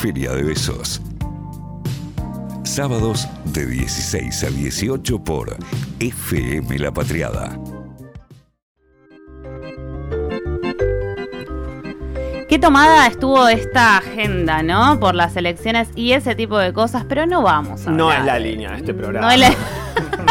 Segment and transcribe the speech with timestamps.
[0.00, 1.00] Feria de Besos.
[2.64, 5.56] Sábados de 16 a 18 por
[5.98, 7.58] FM La Patriada.
[12.48, 14.98] Qué tomada estuvo esta agenda, ¿no?
[14.98, 18.20] Por las elecciones y ese tipo de cosas, pero no vamos a No hablar.
[18.20, 19.26] es la línea de este programa.
[19.26, 19.54] No es la-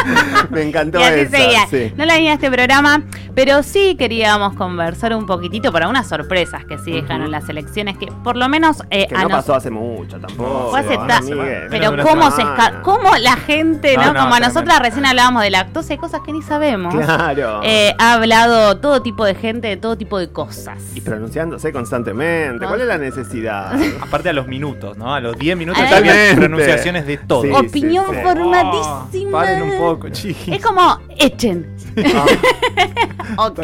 [0.50, 1.68] Me encantó Y así esa, seguía.
[1.70, 1.94] sí.
[1.96, 3.04] No la línea de este programa,
[3.36, 8.08] pero sí queríamos conversar un poquitito para unas sorpresas que sí dejaron las elecciones, que
[8.24, 10.70] por lo menos eh, Que a no nos- pasó hace mucho tampoco.
[10.72, 11.68] Fue hace Juan ta- Miguel.
[11.70, 14.14] Pero cómo se esca- cómo la gente, No, ¿no?
[14.14, 16.94] no, Como a nosotras recién hablábamos de lactosa y cosas que ni sabemos.
[16.94, 17.62] Claro.
[17.64, 20.78] Eh, ha hablado todo tipo de gente de todo tipo de cosas.
[20.96, 22.66] Y pronunciándose constantemente.
[22.66, 23.74] ¿Cuál es la necesidad?
[24.02, 25.14] Aparte a los minutos, ¿no?
[25.14, 27.44] A los 10 minutos había pronunciaciones de todo.
[27.44, 28.22] Sí, Opinión sí, sí.
[28.24, 29.32] formadísima.
[29.40, 30.56] Paren un poco, chiquis.
[30.56, 31.76] Es como, echen.
[33.38, 33.60] ok.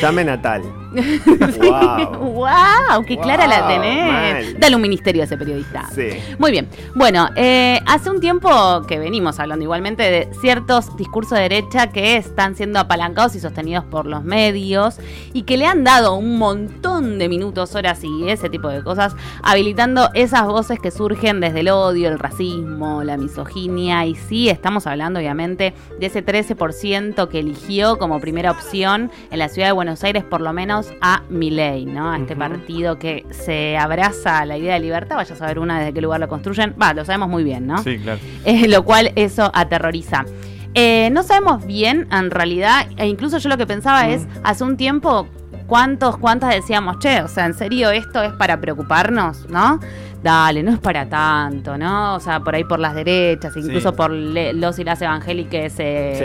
[0.00, 0.62] Llame Natal.
[0.92, 2.16] wow.
[2.32, 4.06] wow, qué clara la tenés.
[4.06, 4.60] mal.
[4.60, 5.88] Dale un ministerio a ese periodista.
[5.94, 6.08] Sí.
[6.38, 6.68] Muy bien.
[6.94, 12.16] Bueno, eh, hace un tiempo que venimos hablando igualmente de ciertos discursos de derecha que
[12.16, 14.98] están siendo apalancados y sostenidos por los medios
[15.32, 19.14] y que le han dado un montón de minutos, horas y ese tipo de cosas,
[19.42, 24.86] habilitando esas voces que surgen desde el odio, el racismo, la misoginia y sí, estamos
[24.86, 30.02] hablando obviamente de ese 13% que eligió como primera opción en la ciudad de Buenos
[30.04, 32.10] Aires por lo menos a Milei, ¿no?
[32.10, 35.78] A este partido que se abraza a la idea de libertad, vaya a saber una
[35.78, 37.78] desde qué lugar lo construyen, va, lo sabemos muy bien, ¿no?
[37.82, 38.20] Sí, claro.
[38.44, 40.24] Eh, lo cual eso aterroriza.
[40.74, 44.76] Eh, no sabemos bien, en realidad, e incluso yo lo que pensaba es, hace un
[44.76, 45.28] tiempo,
[45.66, 49.80] ¿cuántos, cuántas decíamos, che, o sea, en serio esto es para preocuparnos, ¿no?
[50.22, 52.14] Dale, no es para tanto, ¿no?
[52.14, 53.96] O sea, por ahí por las derechas, incluso Sí.
[53.96, 56.24] por le- los y las evangélicas eh, Sí.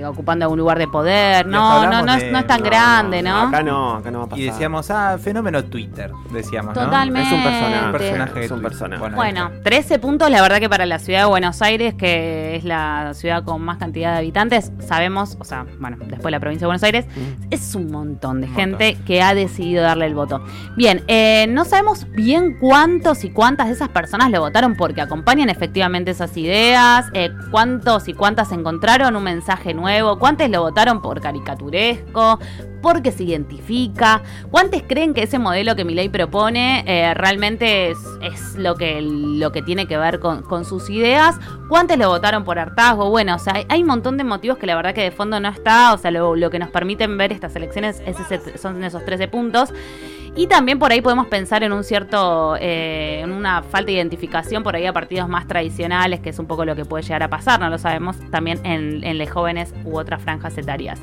[0.00, 1.46] eh, ocupando un lugar de poder.
[1.46, 3.36] No, no, no de- no es tan No, grande, ¿no?
[3.48, 4.42] Acá no, acá no va a pasar.
[4.42, 6.84] Y decíamos, ah, fenómeno Twitter, decíamos, ¿no?
[6.84, 7.28] Totalmente.
[7.28, 7.86] Es un personaje.
[7.86, 8.70] Un personaje Es un Twitter.
[8.78, 9.14] personaje.
[9.14, 13.12] Bueno, 13 puntos, la verdad que para la ciudad de Buenos Aires, que es la
[13.14, 16.82] ciudad con más cantidad de habitantes, sabemos, o sea, bueno, después la provincia de Buenos
[16.84, 17.48] Aires, Mm.
[17.50, 20.42] es un montón de Un gente que ha decidido darle el voto.
[20.76, 25.48] Bien, eh, no sabemos bien cuántos y cuántas de esas personas lo votaron porque acompañan
[25.50, 31.20] efectivamente esas ideas, eh, cuántos y cuántas encontraron un mensaje nuevo, cuántos lo votaron por
[31.20, 32.38] caricaturesco,
[32.82, 38.76] porque se identifica, cuántos creen que ese modelo que Milei propone eh, realmente es, lo,
[38.76, 41.36] que, lo que tiene que ver con, con sus ideas,
[41.68, 44.66] cuántos lo votaron por hartazgo, bueno, o sea, hay, hay un montón de motivos que
[44.66, 47.32] la verdad que de fondo no está, o sea, lo, lo que nos permiten ver
[47.32, 49.72] estas elecciones es ese- son esos 13 puntos.
[50.36, 54.62] Y también por ahí podemos pensar en un cierto, eh, en una falta de identificación
[54.62, 57.30] por ahí a partidos más tradicionales, que es un poco lo que puede llegar a
[57.30, 61.00] pasar, no lo sabemos, también en, en los jóvenes u otras franjas etarias.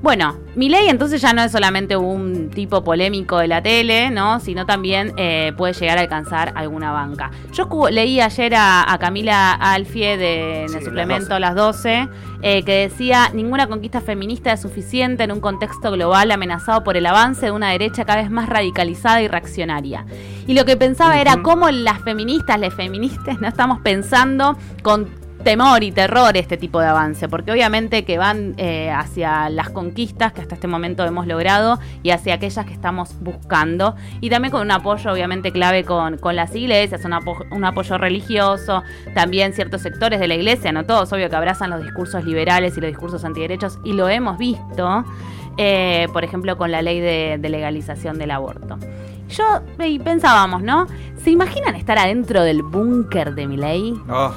[0.00, 4.38] Bueno, Milei entonces ya no es solamente un tipo polémico de la tele, ¿no?
[4.38, 7.32] Sino también eh, puede llegar a alcanzar alguna banca.
[7.52, 11.40] Yo leí ayer a, a Camila Alfie de, en Sí, el las suplemento 12.
[11.40, 12.08] Las 12,
[12.42, 17.04] eh, que decía, ninguna conquista feminista es suficiente en un contexto global amenazado por el
[17.06, 20.06] avance de una derecha cada vez más radicalizada y reaccionaria.
[20.46, 25.08] Y lo que pensaba era cómo las feministas, las feministas, no estamos pensando con
[25.44, 30.32] temor y terror este tipo de avance, porque obviamente que van eh, hacia las conquistas
[30.32, 34.62] que hasta este momento hemos logrado y hacia aquellas que estamos buscando, y también con
[34.62, 38.82] un apoyo obviamente clave con, con las iglesias, un, apo- un apoyo religioso,
[39.14, 42.80] también ciertos sectores de la iglesia, no todos, obvio que abrazan los discursos liberales y
[42.80, 45.04] los discursos antiderechos, y lo hemos visto,
[45.56, 48.78] eh, por ejemplo, con la ley de, legalización del aborto.
[49.28, 49.44] Yo
[49.84, 50.86] y pensábamos, ¿no?
[51.22, 53.94] ¿Se imaginan estar adentro del búnker de mi ley?
[54.08, 54.32] Oh,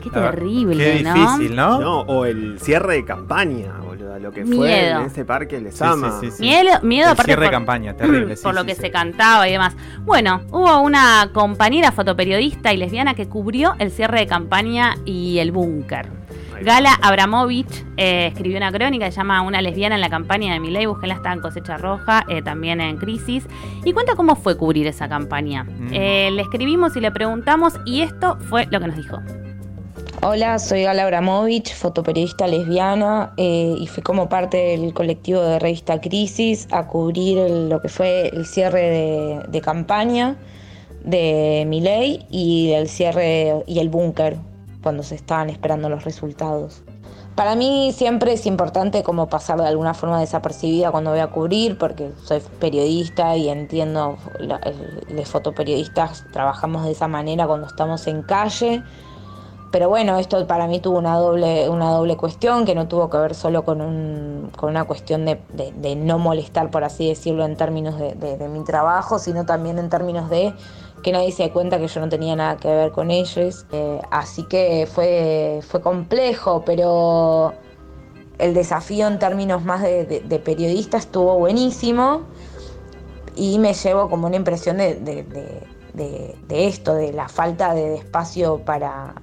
[0.00, 1.14] Qué Ah, terrible, qué ¿no?
[1.14, 1.78] difícil, ¿no?
[1.80, 4.18] No, o el cierre de campaña, boludo.
[4.18, 6.18] Lo que fue en ese parque les Sí, ama.
[6.20, 6.42] sí, sí, sí.
[6.42, 8.36] Miedo, miedo El aparte cierre de campaña, terrible.
[8.36, 8.80] sí, por lo sí, que sí.
[8.82, 9.74] se cantaba y demás.
[10.00, 15.52] Bueno, hubo una compañera fotoperiodista y lesbiana que cubrió el cierre de campaña y el
[15.52, 16.08] búnker.
[16.62, 20.60] Gala Abramovich eh, escribió una crónica que se llama Una lesbiana en la campaña de
[20.60, 23.46] Milei, búsquenla, está en Cosecha Roja, eh, también en Crisis,
[23.82, 25.64] y cuenta cómo fue cubrir esa campaña.
[25.64, 25.88] Mm.
[25.92, 29.22] Eh, le escribimos y le preguntamos, y esto fue lo que nos dijo.
[30.22, 35.98] Hola, soy Gala Abramovich, fotoperiodista lesbiana eh, y fui como parte del colectivo de revista
[35.98, 40.36] Crisis a cubrir lo que fue el cierre de, campaña
[41.04, 44.36] de Milei y el cierre y el búnker
[44.82, 46.82] cuando se estaban esperando los resultados.
[47.34, 51.78] Para mí siempre es importante como pasar de alguna forma desapercibida cuando voy a cubrir
[51.78, 58.20] porque soy periodista y entiendo, el- los fotoperiodistas trabajamos de esa manera cuando estamos en
[58.20, 58.82] calle
[59.70, 63.18] pero bueno, esto para mí tuvo una doble, una doble cuestión que no tuvo que
[63.18, 65.38] ver solo con, un, con una cuestión de,
[65.96, 70.52] no molestar, por así decirlo, en términos de, mi trabajo, sino también en términos de
[71.04, 73.64] que nadie se dé cuenta que yo no tenía nada que ver con ellos.
[73.70, 77.54] Eh, así que fue, fue complejo, pero
[78.38, 82.22] el desafío en términos más de, periodista estuvo buenísimo
[83.36, 84.96] y me llevo como una impresión de-
[85.94, 89.14] de esto, de la falta de espacio para,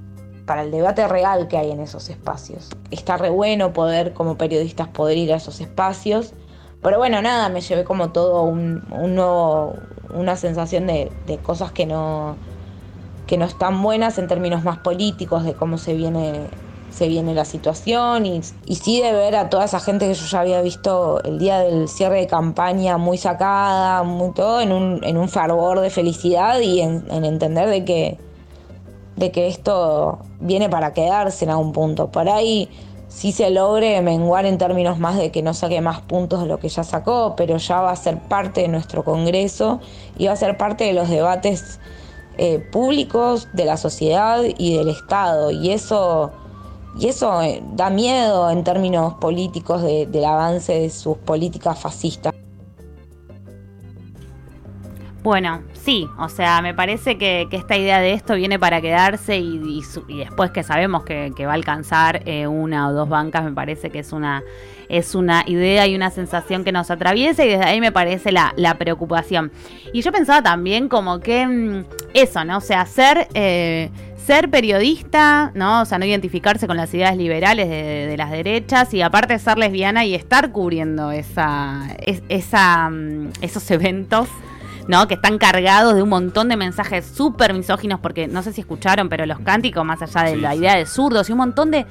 [0.47, 2.69] para el debate real que hay en esos espacios.
[2.89, 6.33] Está re bueno poder, como periodistas, poder ir a esos espacios.
[6.81, 9.75] Pero bueno, nada, me llevé como todo un, un nuevo,
[10.13, 12.37] una sensación de, de cosas que no,
[13.27, 16.47] que no están buenas en términos más políticos de cómo se viene
[16.89, 20.25] se viene la situación y, y sí de ver a toda esa gente que yo
[20.25, 25.03] ya había visto el día del cierre de campaña muy sacada, muy todo en un,
[25.03, 28.17] en un fervor de felicidad y en, en entender de que,
[29.17, 32.09] de que esto viene para quedarse en algún punto.
[32.11, 32.69] Por ahí
[33.09, 36.59] sí se logre menguar en términos más de que no saque más puntos de lo
[36.59, 39.79] que ya sacó, pero ya va a ser parte de nuestro Congreso
[40.17, 41.79] y va a ser parte de los debates
[42.37, 45.49] eh, públicos de la sociedad y del Estado.
[45.51, 46.31] Y eso,
[46.99, 52.33] y eso eh, da miedo en términos políticos de- del avance de sus políticas fascistas.
[55.23, 59.81] Bueno, sí, o sea, me parece que, esta idea de esto viene para quedarse y,
[60.07, 63.89] después que sabemos que, que va a alcanzar eh, una o dos bancas, me parece
[63.89, 64.41] que es una,
[64.87, 68.53] es una idea y una sensación que nos atraviesa y desde ahí me parece la,
[68.55, 69.51] la preocupación.
[69.91, 71.83] Y yo pensaba también como que mm,
[72.13, 72.57] eso, ¿no?
[72.59, 75.81] O sea, ser, eh, ser periodista, ¿no?
[75.81, 79.57] O sea, no identificarse con las ideas liberales de, de las derechas y aparte ser
[79.57, 84.29] lesbiana y estar cubriendo esa, es- esa, mm, esos eventos.
[84.87, 85.07] ¿No?
[85.07, 89.09] Que están cargados de un montón de mensajes súper misóginos, porque no sé si escucharon,
[89.09, 91.85] pero los cánticos, más allá de Sí, la idea de zurdos y un montón de.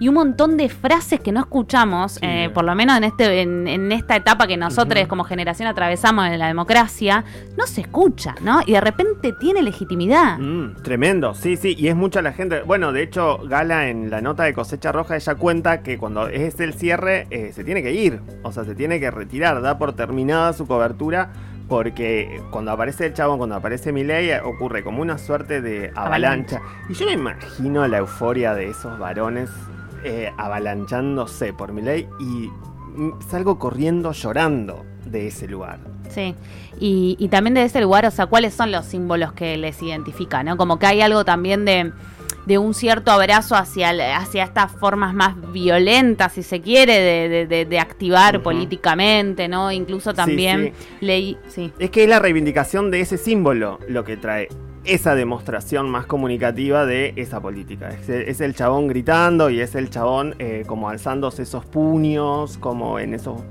[0.00, 3.66] Y un montón de frases que no escuchamos, eh, por lo menos en este en,
[3.66, 7.24] en esta etapa que nosotros como generación atravesamos en la democracia,
[7.56, 8.60] no se escucha, ¿no?
[8.64, 10.38] Y de repente tiene legitimidad.
[10.38, 12.62] Mm, tremendo, sí, sí, y es mucha la gente.
[12.62, 16.60] Bueno, de hecho, Gala en la nota de cosecha roja, ella cuenta que cuando es
[16.60, 19.94] el cierre eh, se tiene que ir, o sea, se tiene que retirar, da por
[19.94, 21.32] terminada su cobertura,
[21.68, 26.62] porque cuando aparece el chabón, cuando aparece Milei, eh, ocurre como una suerte de avalancha.
[26.88, 29.50] Y yo me imagino la euforia de esos varones
[30.02, 32.48] eh, avalanchándose por Milei y
[32.96, 35.78] mm, salgo corriendo llorando de ese lugar.
[36.08, 36.34] Sí,
[36.80, 40.46] y, y también de ese lugar, o sea, cuáles son los símbolos que les identifican,
[40.46, 40.56] ¿no?
[40.56, 41.92] Como que hay algo también de,
[42.48, 46.94] de un cierto abrazo hacia, hacia estas formas más violentas, si se quiere,
[47.28, 49.70] de, de- de- activar políticamente, ¿no?
[49.70, 54.48] Incluso también leí, sí, Es que es la reivindicación de ese símbolo lo que trae
[54.84, 57.90] esa demostración más comunicativa de esa política.
[57.90, 62.98] Es, es el chabón gritando y es el chabón eh, como alzándose esos puños, como
[62.98, 63.42] en esos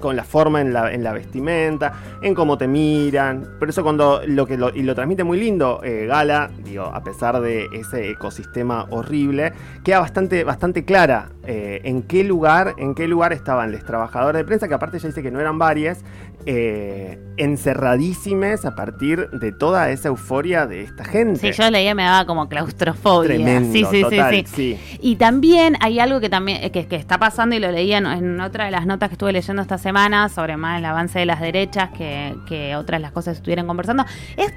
[0.00, 1.92] con la forma en la, en la vestimenta,
[2.22, 3.46] en cómo te miran.
[3.58, 7.02] Por eso cuando lo que lo, y lo transmite muy lindo eh, Gala, digo, a
[7.02, 9.52] pesar de ese ecosistema horrible,
[9.84, 14.44] queda bastante, bastante clara eh, en qué lugar, en qué lugar estaban los trabajadores de
[14.44, 16.04] prensa, que aparte ya dice que no eran varias,
[16.46, 21.40] eh, encerradísimas a partir de toda esa euforia de esta gente.
[21.40, 23.34] sí, yo leía me daba como claustrofobia.
[23.34, 24.78] Tremendo, sí, sí, total, sí, sí.
[24.80, 24.98] sí.
[25.00, 28.06] Y también hay algo que también eh, que, que está pasando y lo leía en,
[28.06, 31.26] en otra de las notas que estuve leyendo esta semana sobre más el avance de
[31.26, 34.04] las derechas que, que otras las cosas que estuvieron conversando.
[34.36, 34.52] Es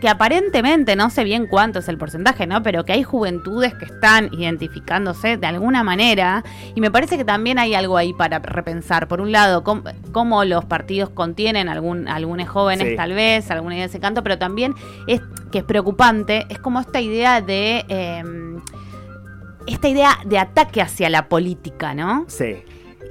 [0.00, 2.62] que aparentemente, no sé bien cuánto es el porcentaje, ¿no?
[2.62, 6.44] Pero que hay juventudes que están identificándose de alguna manera.
[6.74, 9.08] Y me parece que también hay algo ahí para repensar.
[9.08, 12.96] Por un lado, cómo, cómo los partidos contienen algún, algunos jóvenes, Sí.
[12.96, 14.74] tal vez, alguna idea de ese canto, pero también
[15.06, 17.84] es que es preocupante, es como esta idea de.
[17.88, 18.22] eh,
[19.66, 22.24] esta idea de ataque hacia la política, ¿no?
[22.28, 22.62] Sí.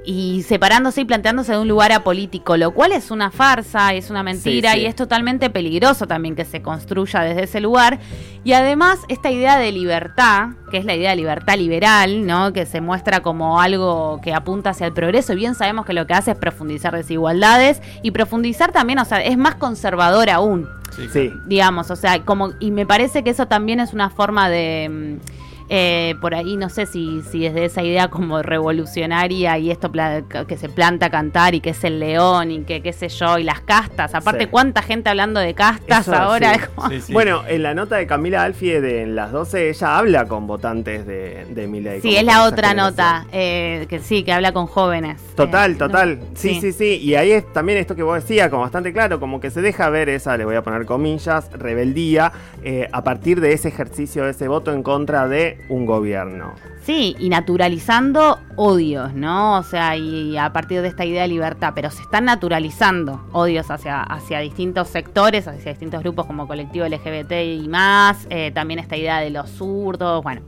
[0.06, 4.22] Y separándose y planteándose de un lugar apolítico, lo cual es una farsa, es una
[4.22, 4.82] mentira Sí, sí.
[4.84, 7.98] y es totalmente peligroso también que se construya desde ese lugar.
[8.44, 12.52] Y además esta idea de libertad, que es la idea de libertad liberal, ¿no?
[12.52, 16.06] que se muestra como algo que apunta hacia el progreso, y bien sabemos que lo
[16.06, 20.68] que hace es profundizar desigualdades y profundizar también, o sea, es más conservador aún
[21.12, 21.30] Sí.
[21.46, 25.45] digamos, o sea, como y me parece que eso también es una forma de mm,
[25.68, 30.22] eh, por ahí no sé si, si desde esa idea como revolucionaria y esto pla-
[30.46, 33.38] que se planta a cantar y que es el león y que qué sé yo
[33.38, 34.50] y las castas, aparte Sí.
[34.50, 36.60] cuánta gente hablando de castas Eso, ahora sí.
[36.62, 37.12] es como- Sí, sí.
[37.12, 41.06] Bueno, en la nota de Camila Alfie de en las 12, ella habla con votantes
[41.06, 42.00] de, de Milei.
[42.00, 45.20] Sí, es la otra nota, eh, que sí, que habla con jóvenes.
[45.34, 46.18] Total, Eh, total.
[46.20, 46.98] no, Sí, sí, sí.
[47.02, 49.88] Y ahí es también esto que vos decías, como bastante claro, como que se deja
[49.90, 52.32] ver esa, le voy a poner comillas, rebeldía,
[52.62, 56.54] eh, a partir de ese ejercicio, de ese voto en contra de de un gobierno.
[56.82, 59.58] Sí, y naturalizando odios, ¿no?
[59.58, 63.70] O sea, y a partir de esta idea de libertad, pero se están naturalizando odios
[63.70, 68.96] hacia, hacia distintos sectores, hacia distintos grupos como colectivo LGBT y más, eh, también esta
[68.96, 70.42] idea de los zurdos, bueno.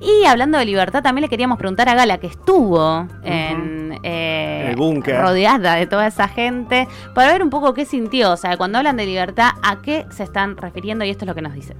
[0.00, 4.76] Y hablando de libertad, también le queríamos preguntar a Gala, que estuvo en, eh, El
[4.76, 5.20] búnker.
[5.20, 8.96] rodeada de toda esa gente, para ver un poco qué sintió, o sea, cuando hablan
[8.96, 11.74] de libertad, a qué se están refiriendo, y esto es lo que nos dice.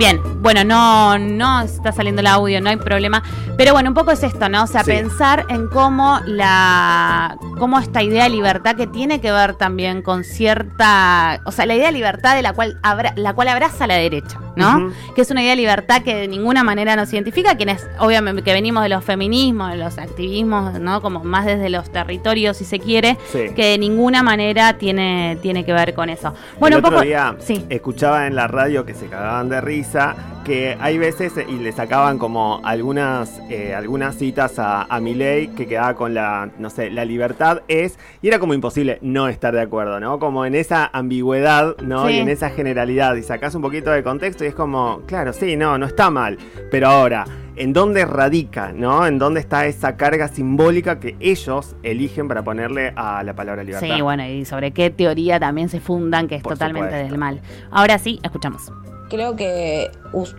[0.00, 3.22] Bien, bueno, no, no está saliendo el audio, no hay problema.
[3.56, 4.64] Pero bueno, un poco es esto, ¿no?
[4.64, 4.90] O sea, Sí.
[4.92, 7.36] pensar en cómo la.
[7.58, 11.40] cómo esta idea de libertad que tiene que ver también con cierta.
[11.44, 14.38] O sea, la idea de libertad de la cual abra- la cual abraza la derecha,
[14.56, 14.90] ¿no?
[15.14, 18.52] Que es una idea de libertad que de ninguna manera nos identifica, quienes, obviamente, que
[18.52, 21.00] venimos de los feminismos, de los activismos, ¿no?
[21.02, 23.50] Como más desde los territorios, si se quiere, Sí.
[23.54, 26.34] que de ninguna manera tiene, tiene que ver con eso.
[26.58, 27.02] Bueno, el un poco.
[27.02, 27.66] día sí.
[27.68, 32.18] escuchaba en la radio que se cagaban de risa que hay veces y le sacaban
[32.18, 37.04] como algunas eh, algunas citas a, a Milei que quedaba con la no sé la
[37.04, 41.76] libertad es y era como imposible no estar de acuerdo no como en esa ambigüedad
[41.82, 42.14] no Sí.
[42.14, 45.56] y en esa generalidad y sacás un poquito de contexto y es como claro sí
[45.56, 46.38] no no está mal
[46.70, 47.24] pero ahora
[47.56, 49.06] en dónde radica, ¿no?
[49.06, 53.86] En dónde está esa carga simbólica que ellos eligen para ponerle a la palabra libertad.
[53.96, 57.10] Sí, bueno, y sobre qué teoría también se fundan, que es Por totalmente supuesto.
[57.10, 57.42] del mal.
[57.70, 58.72] Ahora sí, escuchamos.
[59.10, 59.90] Creo que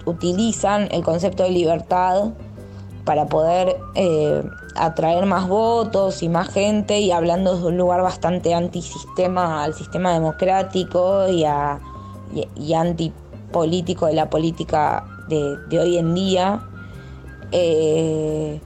[0.05, 2.31] utilizan el concepto de libertad
[3.03, 4.43] para poder eh,
[4.75, 10.13] atraer más votos y más gente y hablando desde un lugar bastante antisistema al sistema
[10.13, 11.81] democrático y, a,
[12.55, 16.61] y, antipolítico de la política de, de hoy en día.
[17.51, 18.61] Eh,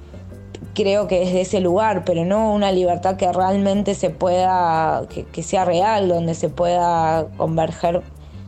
[0.76, 5.66] creo que desde ese lugar, pero no una libertad que realmente se pueda, que sea
[5.66, 8.04] real, donde se pueda converger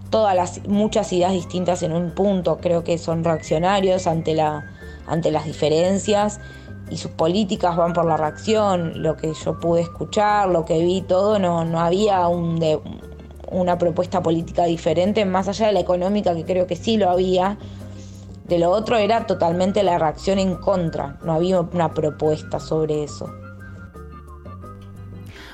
[0.09, 2.57] todas las muchas ideas distintas en un punto.
[2.61, 4.65] Creo que son reaccionarios ante la
[5.07, 6.39] ante las diferencias
[6.89, 9.01] y sus políticas van por la reacción.
[9.01, 12.79] Lo que yo pude escuchar, lo que vi, todo no no había un de-
[13.49, 17.57] una propuesta política diferente más allá de la económica que creo que sí lo había.
[18.45, 23.29] De lo otro era totalmente la reacción en contra, no había una propuesta sobre eso.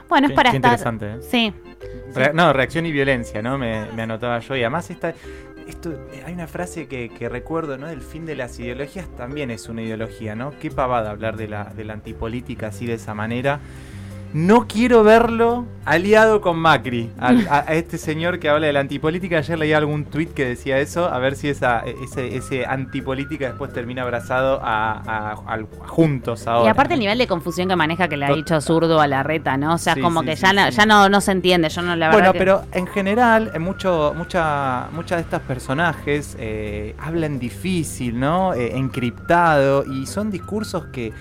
[0.09, 0.71] Bueno, es Qué- para qué estar.
[0.73, 1.19] interesante, ¿eh?
[1.21, 1.53] Sí.
[2.33, 3.57] No, reacción y violencia, ¿no?
[3.57, 4.55] Me, me anotaba yo.
[4.55, 5.13] Y además esta,
[5.67, 5.93] esto,
[6.25, 7.89] hay una frase que, que recuerdo, ¿no?
[7.89, 10.51] El fin de las ideologías también es una ideología, ¿no?
[10.59, 13.59] Qué pavada hablar de la, de la antipolítica así de esa manera.
[14.33, 18.79] No quiero verlo aliado con Macri, al- a, a este señor que habla de la
[18.79, 19.37] antipolítica.
[19.37, 23.71] Ayer leí algún tuit que decía eso, a ver si esa, ese, ese antipolítica después
[23.73, 25.35] termina abrazado a,
[25.85, 26.65] juntos ahora.
[26.65, 29.21] Y aparte el nivel de confusión que maneja que le ha dicho zurdo a la
[29.21, 29.75] reta, ¿no?
[29.75, 31.69] O sea, Sí, como sí, que sí, ya, no, ya no, no se entiende.
[31.69, 36.35] Yo no la Bueno, que- pero en general, en mucho, mucha, muchas de estas personajes
[36.39, 38.53] eh, hablan difícil, ¿no?
[38.55, 41.11] Eh, encriptado, y son discursos que,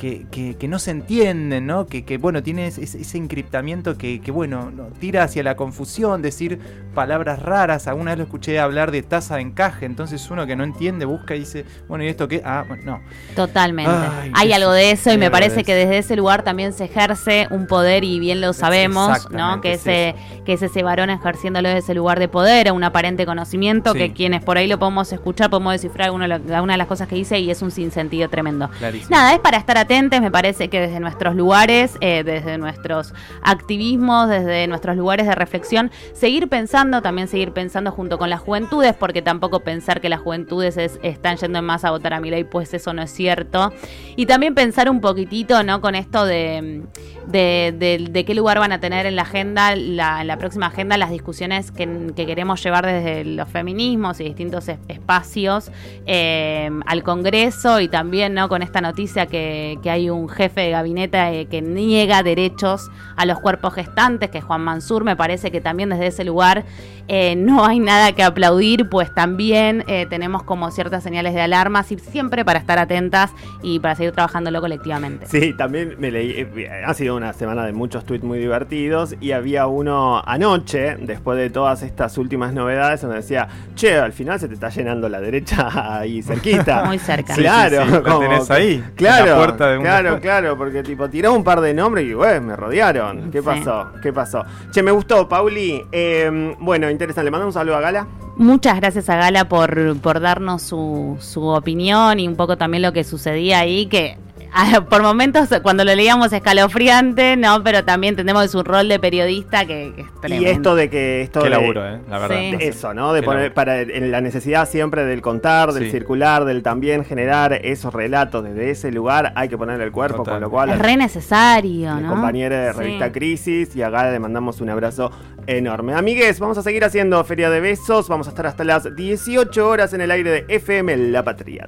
[0.00, 1.86] que, que- que no se entienden, ¿no?
[1.86, 6.58] Que, que, bueno, tiene ese, ese encriptamiento que, bueno, no, tira hacia la confusión, decir
[6.94, 7.86] palabras raras.
[7.86, 11.36] Alguna vez lo escuché hablar de tasa de encaje, entonces uno que no entiende busca
[11.36, 12.40] y dice, bueno, ¿y esto qué?
[12.44, 13.00] Ah, bueno, no.
[13.36, 13.90] Totalmente.
[13.92, 17.46] Ay, Hay algo de eso y me parece que desde ese lugar también se ejerce
[17.50, 19.60] un poder y bien lo sabemos, ¿no?
[19.60, 20.14] Que es ese,
[20.46, 23.98] que es ese varón ejerciéndolo desde ese lugar de poder, un aparente conocimiento Sí.
[23.98, 27.14] que quienes por ahí lo podemos escuchar, podemos descifrar alguna, alguna de las cosas que
[27.16, 28.68] dice y es un sinsentido tremendo.
[28.78, 29.10] Clarísimo.
[29.10, 34.28] Nada, es para estar atentos, me parece que desde nuestros lugares, eh, desde nuestros activismos,
[34.28, 39.20] desde nuestros lugares de reflexión, seguir pensando, también seguir pensando junto con las juventudes, porque
[39.20, 42.44] tampoco pensar que las juventudes es- están yendo en masa a votar a mi ley,
[42.44, 43.72] pues eso no es cierto.
[44.14, 45.80] Y también pensar un poquitito, ¿no?
[45.80, 46.82] Con esto de,
[47.26, 51.10] de, qué lugar van a tener en la agenda, la, en la próxima agenda, las
[51.10, 55.72] discusiones que, que queremos llevar desde los feminismos y distintos es- espacios
[56.06, 58.48] eh, al Congreso y también, ¿no?
[58.48, 63.26] Con esta noticia que, que hay un jefe de gabinete eh, que niega derechos a
[63.26, 66.64] los cuerpos gestantes, que es Juan Mansur, me parece que también desde ese lugar
[67.08, 71.84] eh, no hay nada que aplaudir, pues también eh, tenemos como ciertas señales de alarma,
[71.88, 73.32] y siempre para estar atentas
[73.62, 75.26] y para seguir trabajándolo colectivamente.
[75.26, 76.30] Sí, también me leí.
[76.32, 79.16] eh, Ha sido una semana de muchos tweets muy divertidos.
[79.20, 84.38] Y había uno anoche, después de todas estas últimas novedades, donde decía: Che, al final
[84.38, 85.68] se te está llenando la derecha
[85.98, 86.84] ahí cerquita.
[86.86, 87.34] Muy cerca.
[87.34, 90.56] Sí, Claro, sí, sí, como tenés ahí, en Claro, la puerta de un- claro, claro,
[90.58, 93.30] porque tipo tiró un par de nombres y güey, me rodearon.
[93.30, 93.44] ¿Qué Sí.
[93.44, 93.88] pasó?
[94.02, 94.44] ¿Qué pasó?
[94.70, 95.82] Che, me gustó, Pauli.
[95.92, 97.24] Eh, bueno, interesante.
[97.24, 98.06] Le mando un saludo a Gala.
[98.36, 102.92] Muchas gracias a Gala por, por darnos su, su opinión y un poco también lo
[102.92, 104.16] que sucedía ahí, que
[104.90, 107.62] por momentos cuando lo leíamos escalofriante, ¿no?
[107.62, 110.50] Pero también tenemos un rol de periodista que, que es Y tremendo.
[110.50, 112.00] esto de que esto Qué de- laburo, ¿eh?
[112.08, 112.36] La verdad.
[112.38, 112.56] Sí.
[112.60, 113.12] eso, ¿no?
[113.12, 113.54] De Qué poner laburo.
[113.54, 115.90] para en la necesidad siempre del contar, del Sí.
[115.90, 120.34] circular, del también generar esos relatos desde ese lugar, hay que poner el cuerpo, Total.
[120.34, 122.08] con lo cual Es re necesario, ¿no?
[122.10, 122.78] compañera de Sí.
[122.78, 125.10] revista Crisis y acá le mandamos un abrazo
[125.46, 125.94] enorme.
[125.94, 129.92] Amigues, vamos a seguir haciendo Feria de Besos, vamos a estar hasta las 18 horas
[129.92, 131.66] en el aire de FM La Patriada.